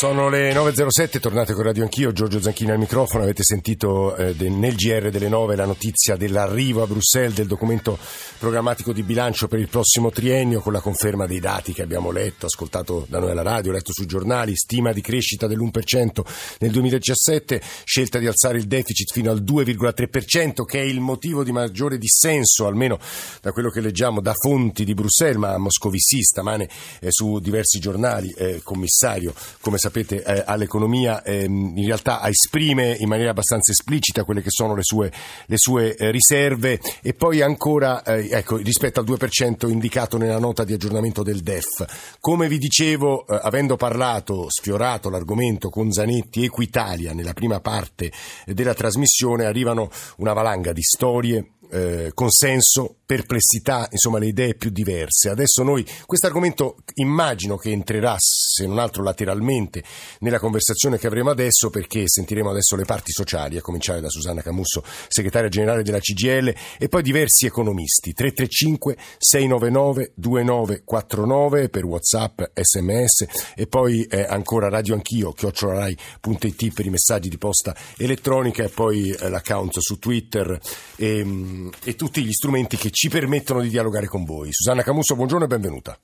[0.00, 4.74] Sono le 9.07, tornate con Radio Anch'io, Giorgio Zanchini al microfono, avete sentito eh, nel
[4.74, 7.98] GR delle 9 la notizia dell'arrivo a Bruxelles del documento
[8.38, 12.46] programmatico di bilancio per il prossimo triennio con la conferma dei dati che abbiamo letto,
[12.46, 16.22] ascoltato da noi alla radio, letto sui giornali, stima di crescita dell'1%
[16.60, 21.52] nel 2017, scelta di alzare il deficit fino al 2,3% che è il motivo di
[21.52, 22.98] maggiore dissenso, almeno
[23.42, 26.70] da quello che leggiamo da fonti di Bruxelles, ma Moscovici stamane
[27.00, 32.96] eh, su diversi giornali, eh, commissario, come sapete sapete, eh, all'economia eh, in realtà esprime
[32.98, 35.12] in maniera abbastanza esplicita quelle che sono le sue,
[35.46, 40.64] le sue eh, riserve e poi ancora eh, ecco, rispetto al 2% indicato nella nota
[40.64, 42.18] di aggiornamento del DEF.
[42.20, 48.12] Come vi dicevo, eh, avendo parlato, sfiorato l'argomento con Zanetti Equitalia nella prima parte
[48.46, 55.30] della trasmissione, arrivano una valanga di storie eh, consenso, perplessità, insomma le idee più diverse.
[55.30, 59.82] Adesso noi, questo argomento immagino che entrerà, se non altro lateralmente,
[60.20, 64.42] nella conversazione che avremo adesso, perché sentiremo adesso le parti sociali, a cominciare da Susanna
[64.42, 68.12] Camusso, segretaria generale della CGL, e poi diversi economisti.
[68.12, 76.90] 335 699 2949 per WhatsApp, SMS, e poi eh, ancora Radio Anch'io, chiocciolarai.it per i
[76.90, 80.58] messaggi di posta elettronica, e poi eh, l'account su Twitter.
[80.96, 84.48] E, ehm, e tutti gli strumenti che ci permettono di dialogare con voi.
[84.52, 85.98] Susanna Camusso, buongiorno e benvenuta.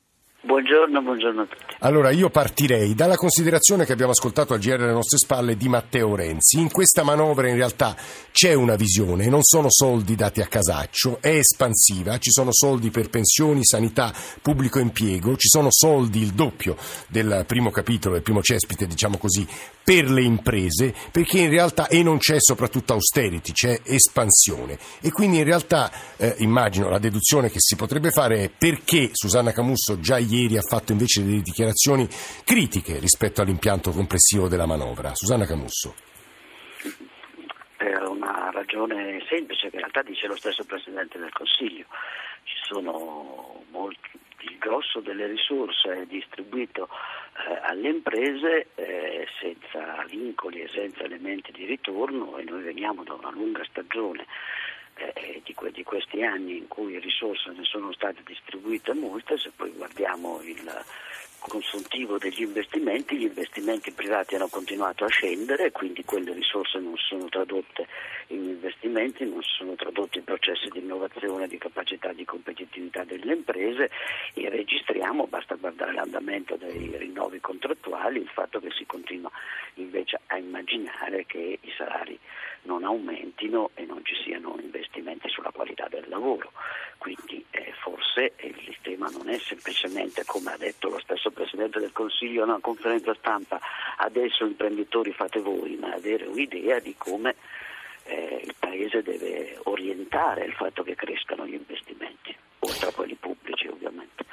[0.46, 1.74] Buongiorno, buongiorno a tutti.
[1.80, 6.14] Allora, io partirei dalla considerazione che abbiamo ascoltato al GR alle nostre spalle di Matteo
[6.14, 6.60] Renzi.
[6.60, 7.96] In questa manovra in realtà
[8.30, 13.10] c'è una visione, non sono soldi dati a casaccio, è espansiva, ci sono soldi per
[13.10, 16.76] pensioni, sanità, pubblico impiego, ci sono soldi, il doppio
[17.08, 19.44] del primo capitolo, del primo cespite, diciamo così,
[19.86, 24.76] per le imprese, perché in realtà, e non c'è soprattutto austerity, c'è espansione.
[25.00, 29.52] E quindi in realtà, eh, immagino, la deduzione che si potrebbe fare è perché Susanna
[29.52, 32.08] Camusso già ieri ha fatto invece delle dichiarazioni
[32.44, 35.12] critiche rispetto all'impianto complessivo della manovra.
[35.14, 35.94] Susanna Camusso.
[37.76, 41.86] Per una ragione semplice che in realtà dice lo stesso Presidente del Consiglio.
[42.42, 44.10] Ci sono molti,
[44.48, 51.52] il grosso delle risorse è distribuito eh, alle imprese eh, senza vincoli e senza elementi
[51.52, 54.26] di ritorno e noi veniamo da una lunga stagione
[54.94, 59.50] eh, di, que- di, questi anni in cui risorse ne sono state distribuite molte, se
[59.54, 60.84] poi guardiamo il
[61.38, 67.28] consuntivo degli investimenti, gli investimenti privati hanno continuato a scendere, quindi quelle risorse non sono
[67.28, 67.86] tradotte
[68.28, 72.55] in investimenti, non sono tradotte in processi di innovazione, di capacità di competitività
[73.26, 73.90] delle imprese
[74.34, 79.30] e registriamo, basta guardare l'andamento dei rinnovi contrattuali, il fatto che si continua
[79.74, 82.18] invece a immaginare che i salari
[82.62, 86.52] non aumentino e non ci siano investimenti sulla qualità del lavoro.
[86.98, 91.92] Quindi eh, forse il tema non è semplicemente, come ha detto lo stesso Presidente del
[91.92, 93.60] Consiglio in una conferenza stampa,
[93.98, 97.34] adesso imprenditori fate voi, ma avere un'idea di come
[98.04, 103.66] eh, il Paese deve orientare il fatto che crescano gli investimenti, oltre a quelli pubblici
[103.68, 104.24] ovviamente.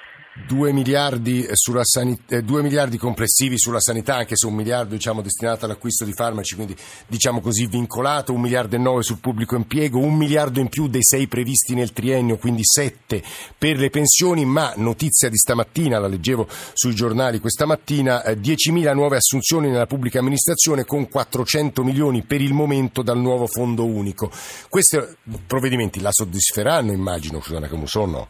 [0.47, 1.47] 2 miliardi,
[1.83, 6.55] sanità, 2 miliardi, complessivi sulla sanità, anche se un miliardo diciamo, destinato all'acquisto di farmaci,
[6.55, 6.75] quindi
[7.07, 11.03] diciamo così vincolato, un miliardo e nove sul pubblico impiego, un miliardo in più dei
[11.03, 13.21] sei previsti nel triennio, quindi sette
[13.55, 18.91] per le pensioni, ma notizia di stamattina, la leggevo sui giornali questa mattina, eh, 10.000
[18.93, 24.31] nuove assunzioni nella pubblica amministrazione con 400 milioni per il momento dal nuovo fondo unico.
[24.67, 24.99] Questi
[25.45, 28.29] provvedimenti la soddisferanno, immagino, Susanna Camuso, o no?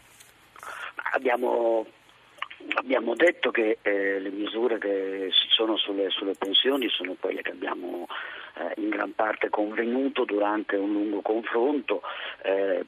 [1.14, 1.63] Abbiamo
[2.74, 8.06] abbiamo detto che eh, le misure che sono sulle, sulle, pensioni sono quelle che abbiamo
[8.56, 12.02] eh, in gran parte convenuto durante un lungo confronto.
[12.42, 12.84] Eh,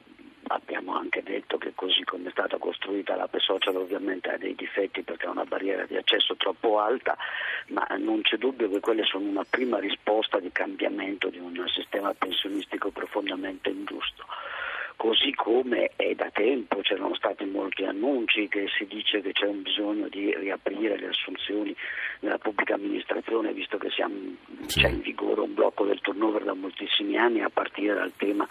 [0.49, 5.01] abbiamo anche detto che così come è stata costruita l'APE social ovviamente ha dei difetti
[5.01, 7.17] perché ha una barriera di accesso troppo alta,
[7.67, 12.13] ma non c'è dubbio che quelle sono una prima risposta di cambiamento di un sistema
[12.13, 14.16] pensionistico profondamente ingiusto
[15.07, 19.61] così come è da tempo c'erano stati molti annunci che si dice che c'è un
[19.61, 21.73] bisogno di riaprire le assunzioni
[22.19, 24.15] nella pubblica amministrazione visto che siamo,
[24.65, 24.81] sì.
[24.81, 28.45] c'è in vigore un blocco del turnover da moltissimi anni a partire dal tema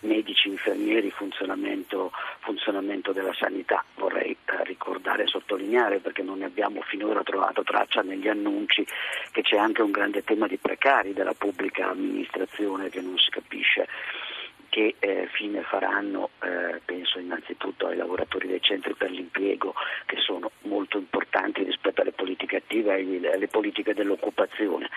[0.00, 3.82] medici, infermieri, funzionamento, funzionamento della sanità.
[3.94, 8.84] Vorrei eh, ricordare e sottolineare perché non ne abbiamo finora trovato traccia negli annunci
[9.30, 13.88] che c'è anche un grande tema di precari della pubblica amministrazione che non si capisce
[14.72, 19.74] che eh, fine faranno, eh, penso innanzitutto ai lavoratori dei centri per l'impiego
[20.06, 24.88] che sono molto importanti rispetto alle politiche attive e alle politiche dell'occupazione.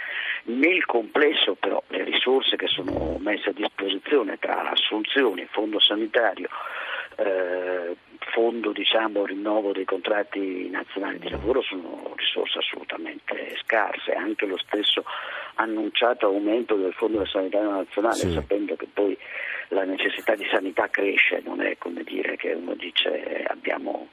[0.44, 6.48] Nel complesso però le risorse che sono messe a disposizione tra assunzioni, fondo sanitario,
[7.18, 7.98] eh,
[8.32, 15.04] fondo diciamo, rinnovo dei contratti nazionali di lavoro sono risorse assolutamente scarse, anche lo stesso
[15.56, 18.32] annunciato aumento del fondo sanità nazionale, sì.
[18.32, 19.18] sapendo che poi
[19.76, 24.08] la necessità di sanità cresce, non è come dire che uno dice abbiamo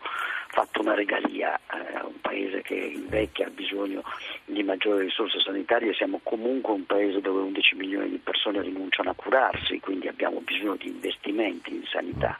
[0.49, 4.03] fatto una regalia eh, a un paese che invecchia, ha bisogno
[4.44, 9.14] di maggiori risorse sanitarie, siamo comunque un paese dove 11 milioni di persone rinunciano a
[9.14, 12.37] curarsi, quindi abbiamo bisogno di investimenti in sanità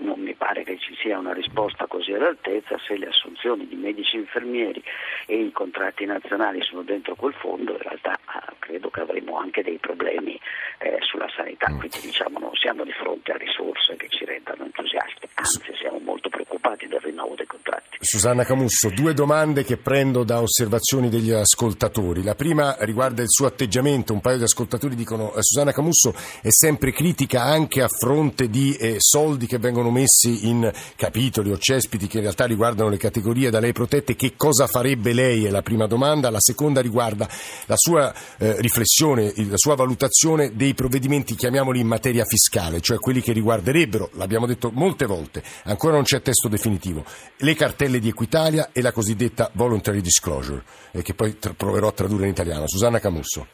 [0.00, 4.16] non mi pare che ci sia una risposta così all'altezza se le assunzioni di medici
[4.16, 4.82] e infermieri
[5.26, 9.62] e i contratti nazionali sono dentro quel fondo, in realtà ah, credo che avremo anche
[9.62, 10.38] dei problemi
[10.78, 11.78] eh, sulla sanità, mm.
[11.78, 16.28] quindi diciamo non siamo di fronte a risorse che ci rendano entusiasti, anzi siamo molto
[16.28, 17.98] preoccupati del rinnovo dei contratti.
[18.00, 22.22] Susanna Camusso, due domande che prendo da osservazioni degli ascoltatori.
[22.22, 26.50] La prima riguarda il suo atteggiamento, un paio di ascoltatori dicono eh, Susanna Camusso è
[26.50, 31.58] sempre critica anche a fronte di eh, soldi che vengono vengono messi in capitoli o
[31.58, 35.50] cespiti che in realtà riguardano le categorie da lei protette, che cosa farebbe lei è
[35.50, 37.28] la prima domanda, la seconda riguarda
[37.66, 43.20] la sua eh, riflessione, la sua valutazione dei provvedimenti, chiamiamoli in materia fiscale, cioè quelli
[43.20, 47.04] che riguarderebbero, l'abbiamo detto molte volte, ancora non c'è testo definitivo,
[47.38, 51.92] le cartelle di Equitalia e la cosiddetta voluntary disclosure, eh, che poi tra- proverò a
[51.92, 52.66] tradurre in italiano.
[52.66, 53.46] Susanna Camusso.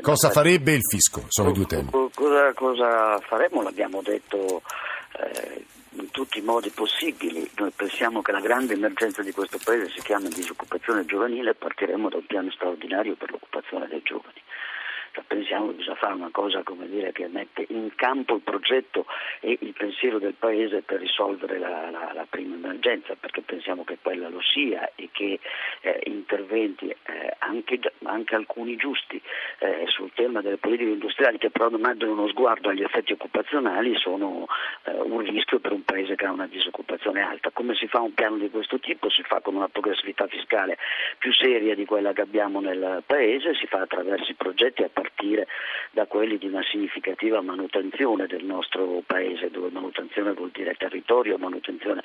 [0.00, 1.24] Cosa farebbe il fisco?
[1.28, 1.90] Sono i due temi.
[2.40, 3.62] Cosa, cosa faremo?
[3.62, 4.62] L'abbiamo detto
[5.18, 7.48] eh, in tutti i modi possibili.
[7.56, 12.08] Noi pensiamo che la grande emergenza di questo Paese si chiama disoccupazione giovanile e partiremo
[12.08, 14.40] da un piano straordinario per l'occupazione dei giovani
[15.26, 19.06] pensiamo che bisogna fare una cosa dire, che mette in campo il progetto
[19.40, 23.98] e il pensiero del Paese per risolvere la, la, la prima emergenza, perché pensiamo che
[24.02, 25.38] quella lo sia e che
[25.80, 29.20] eh, interventi, eh, anche, anche, alcuni giusti,
[29.58, 33.96] eh, sul tema delle politiche industriali che però non hanno uno sguardo agli effetti occupazionali
[33.96, 34.46] sono
[34.84, 37.50] eh, un rischio per un Paese che ha una disoccupazione alta.
[37.50, 39.08] Come si fa un piano di questo tipo?
[39.10, 40.78] Si fa con una progressività fiscale
[41.18, 45.46] più seria di quella che abbiamo nel Paese, si fa attraverso i progetti partire
[45.92, 52.02] da quelli di una significativa manutenzione del nostro paese, dove manutenzione vuol dire territorio, manutenzione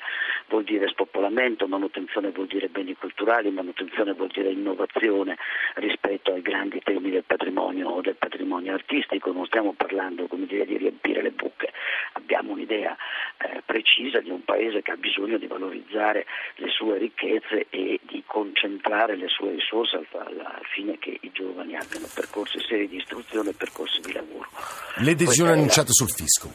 [0.48, 5.36] vuol dire spopolamento, manutenzione vuol dire beni culturali, manutenzione vuol dire innovazione
[5.74, 11.20] rispetto ai grandi temi del patrimonio, del patrimonio artistico, non stiamo parlando dire, di riempire
[11.20, 11.72] le buche,
[12.12, 12.96] abbiamo un'idea
[13.38, 16.26] eh, precisa di un paese che ha bisogno di valorizzare
[16.56, 21.76] le sue ricchezze e di concentrare le sue risorse al, al fine che i giovani
[21.76, 24.48] abbiano percorsi seri di istruzione e percorsi di lavoro.
[24.96, 26.52] Le decisioni annunciate sul fisco.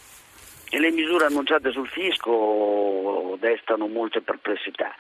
[0.69, 4.95] Le misure annunciate sul fisco destano molte perplessità.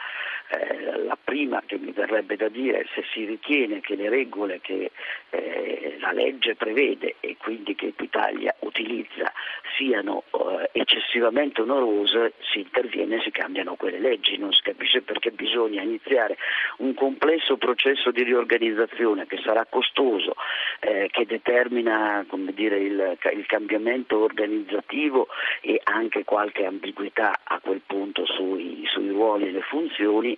[0.51, 4.59] Eh, la prima che mi verrebbe da dire è se si ritiene che le regole
[4.59, 4.91] che
[5.29, 9.31] eh, la legge prevede e quindi che Equitalia utilizza
[9.77, 15.31] siano eh, eccessivamente onorose, si interviene e si cambiano quelle leggi, non si capisce perché
[15.31, 16.37] bisogna iniziare
[16.77, 20.35] un complesso processo di riorganizzazione che sarà costoso,
[20.81, 25.27] eh, che determina dire, il, il cambiamento organizzativo
[25.61, 30.37] e anche qualche ambiguità a quel punto sui, sui ruoli e le funzioni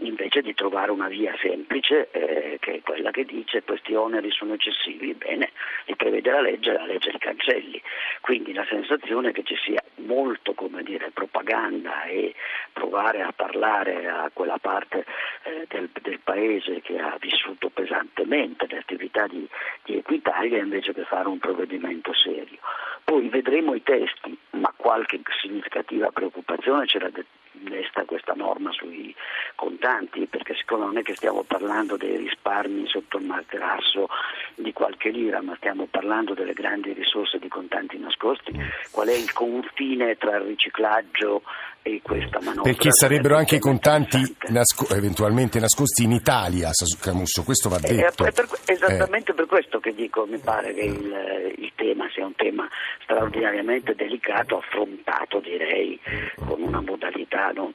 [0.00, 4.54] invece di trovare una via semplice eh, che è quella che dice questi oneri sono
[4.54, 5.50] eccessivi, bene,
[5.86, 7.82] li prevede la legge, la legge li cancelli.
[8.20, 12.34] Quindi la sensazione che ci sia molto come dire, propaganda e
[12.72, 15.04] provare a parlare a quella parte
[15.42, 19.46] eh, del, del, paese che ha vissuto pesantemente le attività di,
[19.84, 22.58] di Equitalia invece che fare un provvedimento serio.
[23.04, 27.10] Poi vedremo i testi, ma qualche significativa preoccupazione ce l'ha
[27.52, 29.14] desta questa norma sui
[29.54, 34.08] contanti, perché siccome non è che stiamo parlando dei risparmi sotto il materasso
[34.54, 38.52] di qualche lira, ma stiamo parlando delle grandi risorse di contanti nascosti,
[38.90, 41.42] qual è il confine tra il riciclaggio
[41.82, 42.62] e questa manovra?
[42.62, 44.18] Perché sarebbero anche i contanti
[44.48, 46.70] nasco- eventualmente nascosti in Italia,
[47.00, 48.24] Camusso, questo va eh, detto.
[48.24, 49.34] È per, esattamente eh.
[49.34, 52.68] per questo che dico, mi pare che il, il tema sia un tema
[53.02, 55.98] straordinariamente delicato, affrontato direi
[56.46, 57.72] con una modalità non,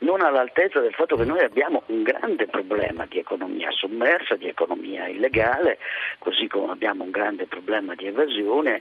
[0.00, 5.06] non all'altezza del fatto che noi abbiamo un grande problema di economia sommersa, di economia
[5.08, 5.78] illegale,
[6.18, 8.80] così come abbiamo un grande problema di evasione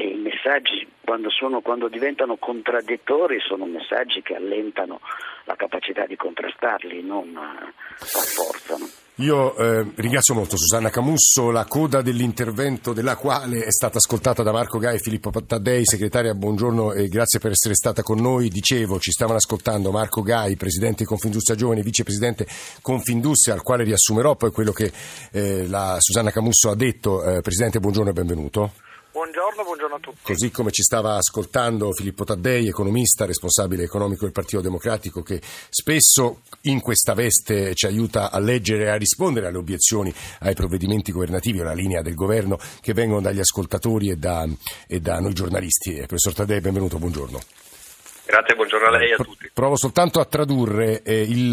[0.00, 5.00] e i messaggi quando, sono, quando, diventano contraddittori sono messaggi che allentano
[5.44, 7.36] la capacità di contrastarli, non
[7.98, 8.88] rafforzano.
[9.16, 14.52] Io eh, ringrazio molto Susanna Camusso, la coda dell'intervento della quale è stata ascoltata da
[14.52, 18.48] Marco Gai e Filippo Taddei, segretaria, buongiorno e grazie per essere stata con noi.
[18.48, 22.46] Dicevo, ci stavano ascoltando Marco Gai, presidente Confindustria Giovani, vicepresidente
[22.80, 24.90] Confindustria, al quale riassumerò poi quello che
[25.32, 27.22] eh, la Susanna Camusso ha detto.
[27.22, 28.72] Eh, presidente, buongiorno e benvenuto.
[29.20, 30.18] Buongiorno, buongiorno a tutti.
[30.22, 36.40] Così come ci stava ascoltando Filippo Taddei, economista, responsabile economico del Partito Democratico, che spesso
[36.62, 41.58] in questa veste ci aiuta a leggere e a rispondere alle obiezioni ai provvedimenti governativi
[41.58, 44.48] o alla linea del governo che vengono dagli ascoltatori e da,
[44.86, 45.96] e da noi giornalisti.
[45.96, 47.40] Eh, professor Taddei, benvenuto, buongiorno.
[48.30, 49.50] Grazie, buongiorno a lei e a tutti.
[49.52, 51.52] Provo soltanto a tradurre eh, il,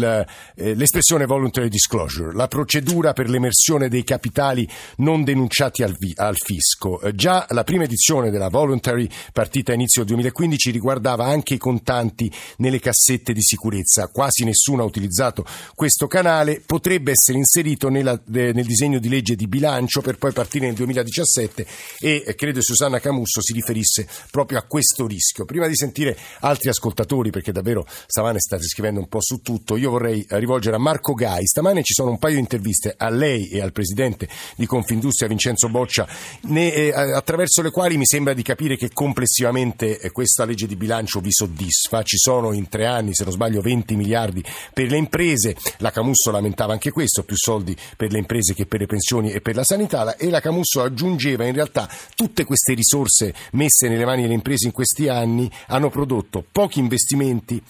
[0.54, 4.66] eh, l'espressione voluntary disclosure, la procedura per l'emersione dei capitali
[4.98, 7.00] non denunciati al, vi, al fisco.
[7.00, 12.30] Eh, già la prima edizione della voluntary, partita a inizio 2015, riguardava anche i contanti
[12.58, 14.06] nelle cassette di sicurezza.
[14.06, 15.44] Quasi nessuno ha utilizzato
[15.74, 20.66] questo canale, potrebbe essere inserito nella, nel disegno di legge di bilancio per poi partire
[20.66, 21.66] nel 2017
[21.98, 25.44] e eh, credo Susanna Camusso si riferisse proprio a questo rischio.
[25.44, 29.90] Prima di sentire altri ascoltatori, perché davvero stamane state scrivendo un po' su tutto, io
[29.90, 31.46] vorrei rivolgere a Marco Gai.
[31.46, 35.68] Stamane ci sono un paio di interviste a lei e al presidente di Confindustria Vincenzo
[35.68, 36.06] Boccia,
[36.42, 40.76] ne, eh, attraverso le quali mi sembra di capire che complessivamente eh, questa legge di
[40.76, 42.02] bilancio vi soddisfa.
[42.02, 45.56] Ci sono in tre anni, se non sbaglio, 20 miliardi per le imprese.
[45.78, 49.40] La Camusso lamentava anche questo, più soldi per le imprese che per le pensioni e
[49.40, 50.16] per la sanità.
[50.16, 54.72] E la Camusso aggiungeva in realtà tutte queste risorse messe nelle mani delle imprese in
[54.72, 57.62] questi anni hanno prodotto pochi investimenti,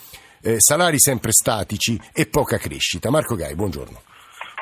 [0.42, 3.10] eh, salari sempre statici e poca crescita.
[3.10, 4.02] Marco Gai, buongiorno.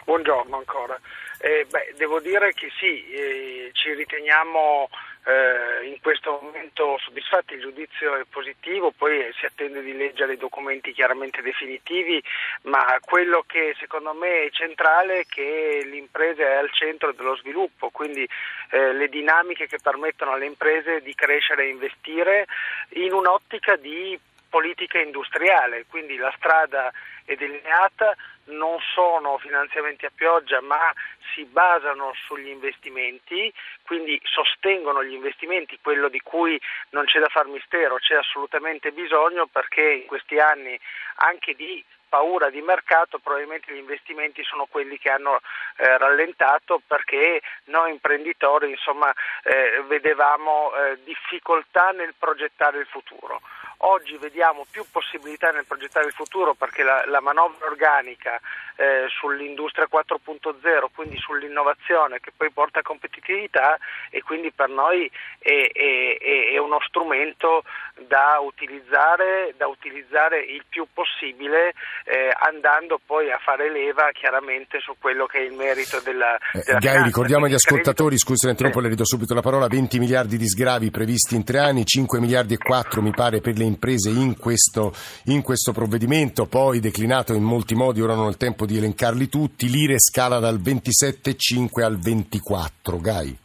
[0.04, 0.98] Buongiorno ancora.
[1.38, 4.88] Eh, beh, devo dire che sì, eh, ci riteniamo
[5.26, 10.38] eh, in questo momento soddisfatti, il giudizio è positivo, poi si attende di leggere i
[10.38, 12.22] documenti chiaramente definitivi,
[12.62, 17.90] ma quello che secondo me è centrale è che l'impresa è al centro dello sviluppo,
[17.90, 18.26] quindi
[18.70, 22.46] eh, le dinamiche che permettono alle imprese di crescere e investire
[22.90, 24.16] in un'ottica di
[24.48, 26.92] politica industriale, quindi la strada
[27.24, 28.14] è delineata,
[28.46, 30.92] non sono finanziamenti a pioggia ma
[31.34, 36.58] si basano sugli investimenti, quindi sostengono gli investimenti, quello di cui
[36.90, 40.78] non c'è da far mistero, c'è assolutamente bisogno perché in questi anni
[41.16, 45.40] anche di paura di mercato probabilmente gli investimenti sono quelli che hanno
[45.76, 49.12] eh, rallentato perché noi imprenditori insomma,
[49.42, 53.40] eh, vedevamo eh, difficoltà nel progettare il futuro.
[53.78, 58.40] Oggi vediamo più possibilità nel progettare il futuro perché la, la manovra organica
[58.76, 63.78] eh, sull'industria 4.0, quindi sull'innovazione che poi porta a competitività
[64.10, 67.64] e quindi per noi è, è, è uno strumento
[68.06, 74.94] da utilizzare, da utilizzare, il più possibile eh, andando poi a fare leva chiaramente su
[74.98, 78.80] quello che è il merito della, eh, della Gai, ricordiamo agli ascoltatori, scusi se interrompo,
[78.80, 82.54] le ridò subito la parola, 20 miliardi di sgravi previsti in tre anni, 5 miliardi
[82.54, 84.94] e 4 mi pare per le imprese in questo,
[85.24, 89.28] in questo provvedimento, poi declinato in molti modi, ora non ho il tempo di elencarli
[89.28, 93.38] tutti, l'IRE scala dal 27,5 al 24, Gai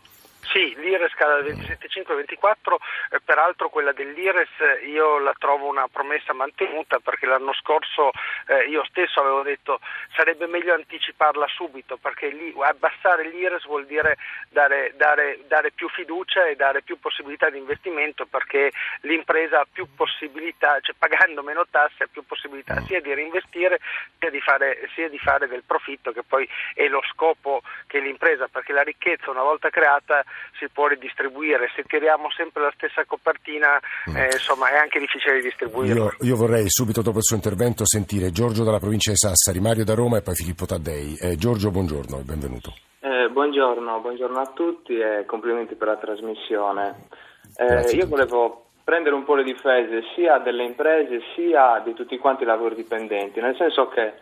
[1.21, 2.79] scala da 27,5 a 24,
[3.11, 4.49] eh, peraltro quella dell'Ires
[4.87, 8.09] io la trovo una promessa mantenuta perché l'anno scorso
[8.47, 9.79] eh, io stesso avevo detto
[10.15, 14.17] sarebbe meglio anticiparla subito perché lì, abbassare l'Ires vuol dire
[14.49, 19.87] dare, dare, dare più fiducia e dare più possibilità di investimento perché l'impresa ha più
[19.95, 22.85] possibilità, cioè pagando meno tasse ha più possibilità mm.
[22.85, 23.79] sia di reinvestire
[24.17, 28.47] sia di fare, sia di fare del profitto che poi è lo scopo che l'impresa,
[28.47, 30.23] perché la ricchezza una volta creata
[30.57, 34.15] si può ridistribuire distribuire, se tiriamo sempre la stessa copertina mm.
[34.15, 35.93] eh, insomma è anche difficile distribuire.
[35.93, 39.83] Io, io, vorrei subito dopo il suo intervento sentire Giorgio dalla provincia di Sassari, Mario
[39.83, 41.17] da Roma e poi Filippo Taddei.
[41.19, 42.73] Eh, Giorgio, buongiorno e benvenuto.
[43.01, 47.07] Eh, buongiorno, buongiorno, a tutti e complimenti per la trasmissione.
[47.55, 52.43] Eh, io volevo prendere un po' le difese sia delle imprese sia di tutti quanti
[52.43, 54.13] i lavori dipendenti, nel senso che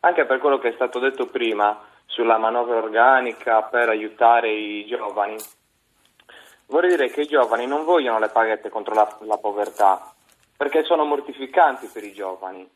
[0.00, 5.36] anche per quello che è stato detto prima sulla manovra organica per aiutare i giovani,
[6.68, 10.12] Vorrei dire che i giovani non vogliono le paghette contro la, la povertà,
[10.54, 12.68] perché sono mortificanti per i giovani.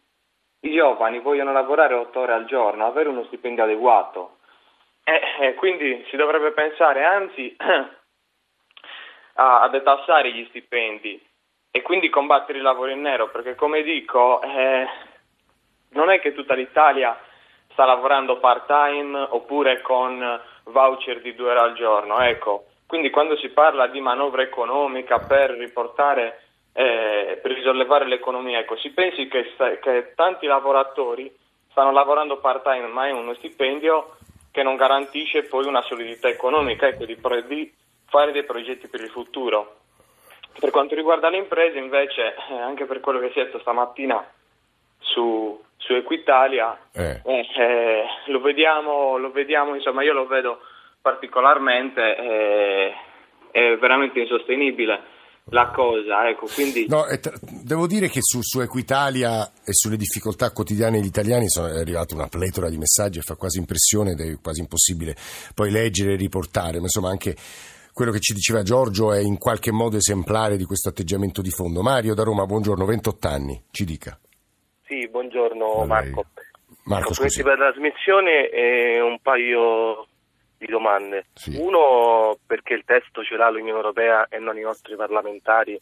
[0.60, 4.38] I giovani vogliono lavorare otto ore al giorno, avere uno stipendio adeguato.
[5.04, 7.54] E, e quindi si dovrebbe pensare anzi
[9.34, 11.20] a, a, detassare gli stipendi
[11.70, 14.86] e quindi combattere il lavoro in nero, perché come dico, eh,
[15.90, 17.18] non è che tutta l'Italia
[17.72, 22.20] sta lavorando part time oppure con voucher di due ore al giorno.
[22.20, 26.42] Ecco, quindi quando si parla di manovra economica per riportare,
[26.74, 31.34] eh, per risollevare l'economia, ecco, si pensi che, che tanti lavoratori
[31.70, 34.16] stanno lavorando part time ma è uno stipendio
[34.50, 37.72] che non garantisce poi una solidità economica, ecco, di, di
[38.10, 39.76] fare dei progetti per il futuro.
[40.60, 44.22] Per quanto riguarda le imprese, invece, eh, anche per quello che si è detto stamattina
[44.98, 47.22] su, su Equitalia, eh.
[47.24, 50.60] Eh, eh lo, vediamo, lo vediamo, insomma, io lo vedo
[51.02, 52.92] particolarmente eh,
[53.50, 55.10] è veramente insostenibile
[55.46, 56.28] la cosa.
[56.28, 56.86] Ecco, quindi...
[56.88, 61.66] no, t- devo dire che su, su, Equitalia e sulle difficoltà quotidiane degli italiani sono
[61.66, 65.16] arrivate una pletora di messaggi e fa quasi impressione ed è quasi impossibile
[65.54, 67.34] poi leggere e riportare, ma insomma anche
[67.92, 71.82] quello che ci diceva Giorgio è in qualche modo esemplare di questo atteggiamento di fondo.
[71.82, 74.18] Mario da Roma, buongiorno, 28 anni, ci dica.
[74.86, 76.26] Sì, buongiorno Marco.
[76.84, 77.42] Marco, scusi.
[77.42, 80.06] per la trasmissione e un paio
[80.62, 81.26] di domande.
[81.34, 81.56] Sì.
[81.56, 85.78] Uno, perché il testo ce l'ha l'Unione Europea e non i nostri parlamentari.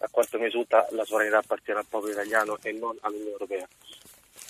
[0.00, 3.68] A quanto mi risulta la sovranità appartiene al popolo italiano e non all'Unione Europea.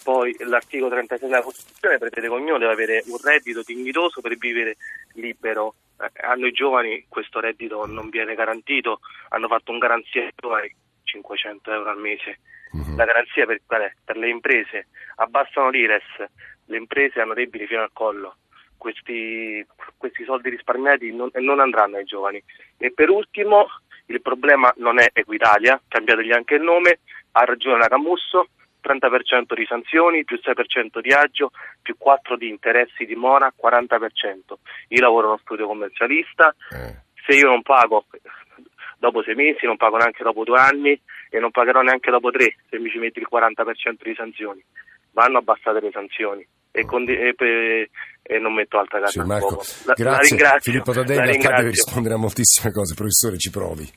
[0.05, 4.77] Poi l'articolo 36 della Costituzione prevede che ognuno deve avere un reddito dignitoso per vivere
[5.15, 5.75] libero.
[6.01, 10.75] Eh, a noi giovani questo reddito non viene garantito, hanno fatto un garanzia ai giovani
[11.03, 12.39] 500 euro al mese.
[12.73, 12.97] Uh-huh.
[12.97, 16.29] La garanzia per, per le imprese abbassano l'IRES,
[16.67, 18.37] le imprese hanno debiti fino al collo
[18.79, 19.67] questi,
[19.97, 22.43] questi soldi risparmiati non, non, andranno ai giovani.
[22.79, 23.67] E per ultimo,
[24.07, 27.01] il problema non è Equitalia, cambiategli anche il nome,
[27.33, 28.49] ha ragione la Camusso,
[28.83, 31.51] 30% di sanzioni, più 6% di agio,
[31.83, 34.55] più 4% di interessi di mora, 40%.
[34.89, 37.03] Io lavoro in uno studio commercialista, eh.
[37.27, 38.07] se io non pago
[38.99, 40.99] dopo sei mesi, non pago neanche dopo due anni
[41.31, 44.65] e non pagherò neanche dopo tre se mi ci metti il 40% di sanzioni.
[45.13, 47.35] Vanno abbassate le sanzioni e, condi- e,
[48.23, 50.39] e non metto altra carta sì, Marco, la, grazie.
[50.39, 53.91] La Filippo Taddei deve rispondere a moltissime cose, professore ci provi.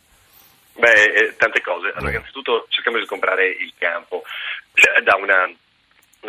[0.74, 1.92] Beh, eh, tante cose.
[1.94, 4.24] Allora, innanzitutto cerchiamo di comprare il campo
[4.74, 5.52] cioè, da una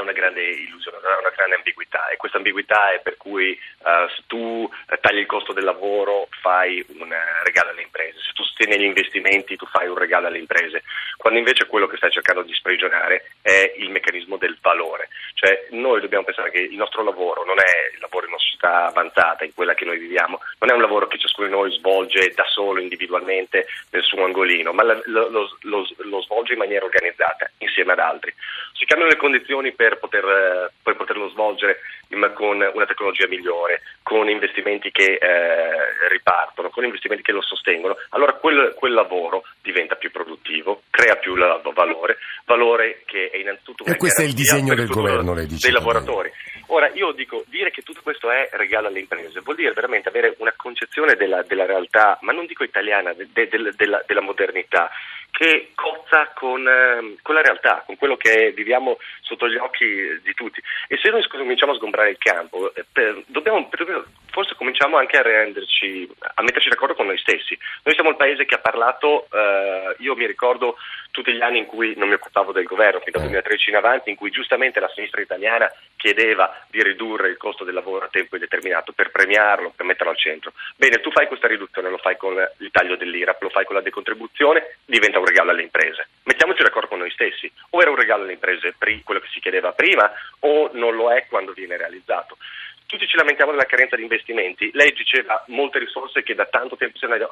[0.00, 2.08] una grande illusione, una grande ambiguità.
[2.08, 4.68] E questa ambiguità è per cui uh, se tu
[5.00, 9.56] tagli il costo del lavoro fai un regalo alle imprese, se tu sostieni gli investimenti
[9.56, 10.82] tu fai un regalo alle imprese,
[11.16, 16.00] quando invece quello che stai cercando di sprigionare è il meccanismo del valore, cioè noi
[16.00, 19.54] dobbiamo pensare che il nostro lavoro non è il lavoro in una società avanzata, in
[19.54, 22.80] quella che noi viviamo, non è un lavoro che ciascuno di noi svolge da solo,
[22.80, 27.98] individualmente, nel suo angolino, ma lo, lo, lo, lo svolge in maniera organizzata, insieme ad
[27.98, 28.32] altri.
[28.72, 31.78] Si cambiano le condizioni per poter, eh, per poterlo svolgere
[32.34, 38.34] con una tecnologia migliore, con investimenti che eh, ripartono, con investimenti che lo sostengono, allora
[38.34, 44.22] quel, quel, lavoro diventa più produttivo, crea più valore, valore che è innanzitutto e questo
[44.22, 45.68] è il disegno del governo, lei dice.
[45.68, 46.30] Dei lavoratori.
[46.66, 50.36] Ora, io dico, dire che tutto questo è regalo alle imprese vuol dire veramente avere
[50.38, 54.90] una concezione della, della realtà, ma non dico italiana, de, de, de, della, della modernità,
[55.32, 59.86] che cozza con, eh, con, la realtà, con quello che viviamo sotto gli occhi
[60.22, 60.60] di tutti.
[60.88, 65.16] E se noi cominciamo a sgombrare il campo, eh, per, dobbiamo, per, forse cominciamo anche
[65.16, 67.58] a renderci, a metterci d'accordo con noi stessi.
[67.82, 70.76] Noi siamo il paese che ha parlato, eh, io mi ricordo
[71.10, 74.10] tutti gli anni in cui non mi occupavo del governo, fino dal 2013 in avanti,
[74.10, 78.34] in cui giustamente la sinistra italiana chiedeva di ridurre il costo del lavoro a tempo
[78.34, 80.52] indeterminato per premiarlo, per metterlo al centro.
[80.76, 83.82] Bene, tu fai questa riduzione, lo fai con il taglio dell'IRAP, lo fai con la
[83.82, 86.08] decontribuzione, diventa un regalo alle imprese.
[86.24, 89.72] Mettiamoci d'accordo con noi stessi, o era un regalo alle imprese quello che si chiedeva
[89.72, 92.36] prima o non lo è quando viene realizzato.
[92.86, 96.98] Tutti ci lamentiamo della carenza di investimenti, lei diceva molte risorse che da tanto tempo
[96.98, 97.28] si hanno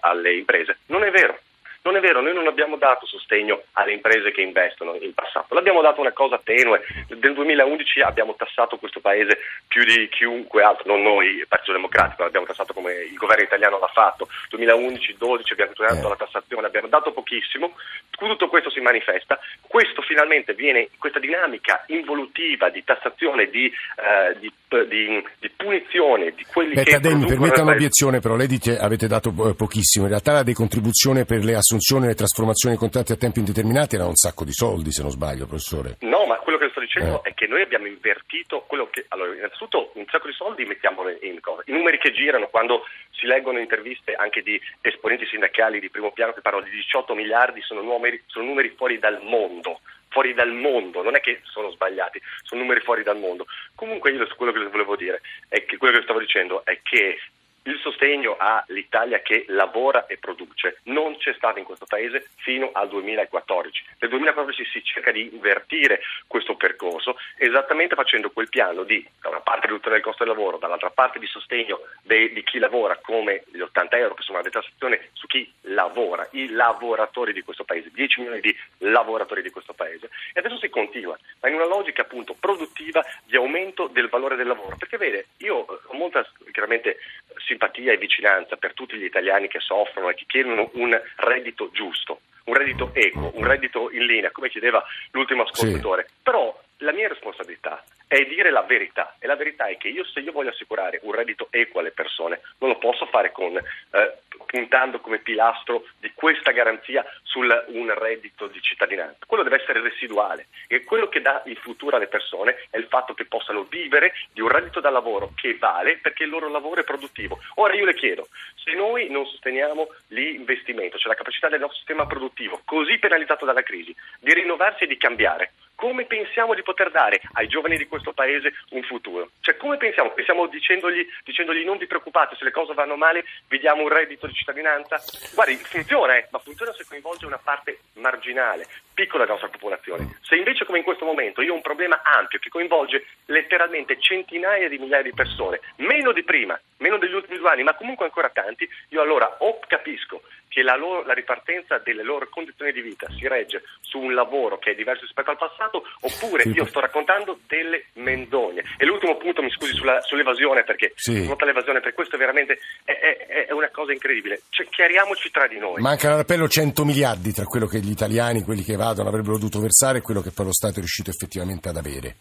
[0.00, 0.78] alle imprese.
[0.86, 1.38] Non è vero,
[1.84, 5.82] non è vero, noi non abbiamo dato sostegno alle imprese che investono in passato, l'abbiamo
[5.82, 6.80] dato una cosa tenue.
[7.08, 12.22] Nel 2011 abbiamo tassato questo paese più di chiunque altro, non noi, il Partito Democratico,
[12.22, 14.28] l'abbiamo tassato come il governo italiano l'ha fatto.
[14.52, 16.08] 2011-12 abbiamo tolto eh.
[16.08, 17.74] la tassazione, abbiamo dato pochissimo,
[18.08, 24.50] tutto questo si manifesta, questo finalmente viene, questa dinamica involutiva di tassazione, di, eh, di,
[24.88, 26.92] di, di punizione di quelli Beh, che...
[26.92, 31.26] Tadei, mi permetta un'obiezione, però lei dice avete dato eh, pochissimo, in realtà la decontribuzione
[31.26, 34.44] per le assunzioni assunzioni e le trasformazioni di contratti a tempo indeterminato era un sacco
[34.44, 35.96] di soldi, se non sbaglio, professore.
[36.00, 37.30] No, ma quello che sto dicendo eh.
[37.30, 39.06] è che noi abbiamo invertito quello che.
[39.08, 41.62] Allora, innanzitutto un sacco di soldi mettiamo in cosa.
[41.66, 46.32] I numeri che girano quando si leggono interviste anche di esponenti sindacali di primo piano
[46.32, 49.80] che parlano di 18 miliardi, sono numeri, sono numeri fuori dal mondo
[50.14, 53.46] fuori dal mondo, non è che sono sbagliati, sono numeri fuori dal mondo.
[53.74, 57.18] Comunque io quello che volevo dire è che quello che stavo dicendo è che
[57.64, 62.88] il sostegno all'Italia che lavora e produce non c'è stato in questo paese fino al
[62.88, 63.84] 2014.
[64.00, 69.40] Nel 2014 si cerca di invertire questo percorso esattamente facendo quel piano di da una
[69.40, 73.44] parte riduzione del costo del lavoro, dall'altra parte di sostegno de, di chi lavora come
[73.50, 77.90] gli 80 euro che sono una detassazione su chi lavora, i lavoratori di questo paese,
[77.92, 80.10] 10 milioni di lavoratori di questo paese.
[80.32, 84.46] E adesso si continua, ma in una logica appunto produttiva di aumento del valore del
[84.46, 84.76] lavoro.
[84.76, 86.98] Perché vede, io ho molta chiaramente
[87.38, 92.20] simpatia e vicinanza per tutti gli italiani che soffrono e che chiedono un reddito giusto,
[92.44, 96.06] un reddito equo, un reddito in linea, come chiedeva l'ultimo ascoltatore.
[96.08, 96.14] Sì.
[96.22, 100.20] Però la mia responsabilità è dire la verità e la verità è che io se
[100.20, 105.00] io voglio assicurare un reddito equo alle persone non lo posso fare con, eh, puntando
[105.00, 110.84] come pilastro di questa garanzia su un reddito di cittadinanza, quello deve essere residuale e
[110.84, 114.48] quello che dà il futuro alle persone è il fatto che possano vivere di un
[114.48, 117.40] reddito da lavoro che vale perché il loro lavoro è produttivo.
[117.56, 122.06] Ora io le chiedo, se noi non sosteniamo l'investimento, cioè la capacità del nostro sistema
[122.06, 127.20] produttivo, così penalizzato dalla crisi, di rinnovarsi e di cambiare, come pensiamo di poter dare
[127.32, 129.30] ai giovani di questo paese un futuro?
[129.40, 130.10] Cioè, come pensiamo?
[130.12, 134.26] Pensiamo dicendogli, dicendogli non vi preoccupate, se le cose vanno male vi diamo un reddito
[134.26, 135.02] di cittadinanza?
[135.34, 140.18] Guardi, funziona, eh, ma funziona se coinvolge una parte marginale, piccola della nostra popolazione.
[140.22, 144.68] Se invece, come in questo momento, io ho un problema ampio che coinvolge letteralmente centinaia
[144.68, 148.30] di migliaia di persone, meno di prima, meno degli ultimi due anni, ma comunque ancora
[148.30, 150.22] tanti, io allora o capisco
[150.54, 154.56] che la, loro, la, ripartenza delle loro condizioni di vita si regge su un lavoro
[154.58, 156.50] che è diverso rispetto al passato, oppure sì.
[156.50, 158.62] io sto raccontando delle menzogne.
[158.78, 161.26] E l'ultimo punto, mi scusi, sulla, sull'evasione, perché sì.
[161.26, 164.42] l'evasione, per questo è veramente è, è, è una cosa incredibile.
[164.50, 165.80] Cioè, chiariamoci tra di noi.
[165.82, 169.98] Mancano all'appello 100 miliardi tra quello che gli italiani, quelli che evadono, avrebbero dovuto versare
[169.98, 172.14] e quello che poi lo Stato è riuscito effettivamente ad avere.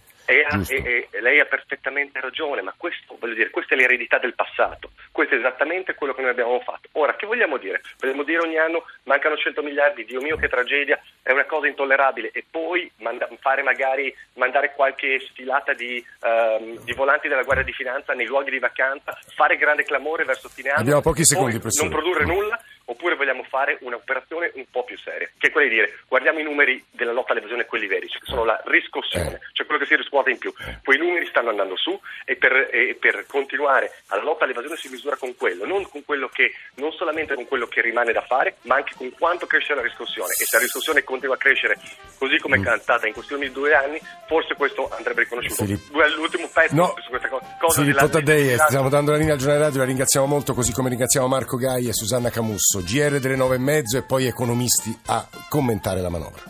[0.70, 4.92] E, e, e, lei ha perfettamente ragione, ma questo, dire, questa è l'eredità del passato,
[5.12, 6.90] questo è esattamente quello che noi abbiamo fatto.
[6.94, 7.82] Ora, che vogliamo dire?
[8.00, 12.32] Vogliamo dire ogni anno mancano 100 miliardi, Dio mio che tragedia, è una cosa intollerabile
[12.32, 17.74] e poi manda, fare magari, mandare qualche sfilata di, um, di, volanti della Guardia di
[17.74, 21.90] Finanza nei luoghi di vacanza, fare grande clamore verso fine anno, Abbiamo pochi secondi, non
[21.90, 26.00] produrre nulla oppure vogliamo fare un'operazione un po' più seria, che è quella di dire
[26.08, 29.40] guardiamo i numeri della lotta all'evasione, quelli veri, cioè che sono la riscossione, eh.
[29.54, 30.54] cioè quello che si riscuote in più.
[30.60, 30.80] Eh.
[30.84, 35.16] Quei numeri stanno andando su e per, e per, continuare alla lotta all'evasione si misura
[35.16, 38.76] con quello, non, con quello che, non solamente con quello che rimane da fare, ma
[38.76, 40.32] anche con quanto cresce la riscossione.
[40.34, 41.78] E se la riscossione continua a crescere
[42.18, 42.64] così come è mm.
[42.64, 45.64] cantata in questi ultimi due anni, forse questo andrebbe riconosciuto.
[45.64, 46.02] Filippo.
[46.16, 46.96] L'ultimo pezzo no.
[47.02, 47.82] su questa cosa.
[47.82, 51.28] Filippo Taddei, stiamo dando la linea al giornale radio, la ringraziamo molto, così come ringraziamo
[51.28, 52.30] Marco Gai e Susanna
[52.74, 52.82] Camusso.
[52.82, 56.42] GR delle nove e mezzo e poi economisti a commentare la manovra.